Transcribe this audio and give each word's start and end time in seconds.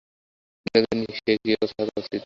বিনোদিনীর 0.65 1.13
সে 1.17 1.31
কি 1.41 1.49
অগোচর 1.55 1.75
থাকা 1.79 1.93
উচিত। 1.99 2.11